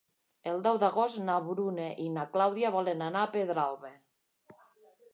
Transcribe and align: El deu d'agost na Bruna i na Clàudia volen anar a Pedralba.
El 0.51 0.61
deu 0.67 0.79
d'agost 0.83 1.19
na 1.27 1.35
Bruna 1.51 1.87
i 2.05 2.09
na 2.17 2.25
Clàudia 2.33 2.75
volen 2.79 3.07
anar 3.11 3.25
a 3.27 3.33
Pedralba. 3.39 3.97